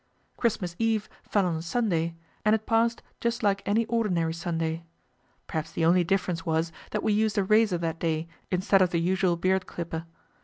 Christmas 0.35 0.75
Eve 0.79 1.07
fell 1.21 1.45
on 1.45 1.57
a 1.57 1.61
Sunday, 1.61 2.15
and 2.43 2.55
it 2.55 2.65
passed 2.65 3.03
just 3.19 3.43
like 3.43 3.61
any 3.67 3.85
ordinary 3.85 4.33
Sunday. 4.33 4.83
Perhaps 5.45 5.73
the 5.73 5.85
only 5.85 6.03
difference 6.03 6.43
was 6.43 6.71
that 6.89 7.03
we 7.03 7.13
used 7.13 7.37
a 7.37 7.43
razor 7.43 7.77
that 7.77 7.99
day 7.99 8.27
instead 8.49 8.81
of 8.81 8.89
the 8.89 8.99
usual 8.99 9.35
beard 9.37 9.67
clipper. 9.67 10.05